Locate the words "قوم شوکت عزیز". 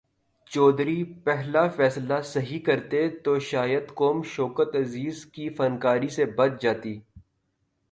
3.93-5.25